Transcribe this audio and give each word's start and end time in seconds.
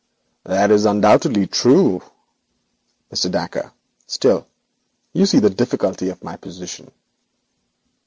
'That 0.45 0.71
is 0.71 0.85
undoubtedly 0.85 1.45
true, 1.45 2.01
Mr. 3.13 3.31
Dacre; 3.31 3.71
still, 4.07 4.47
you 5.13 5.27
see 5.27 5.37
the 5.37 5.51
difficulty 5.51 6.09
of 6.09 6.23
my 6.23 6.35
position.' 6.37 6.89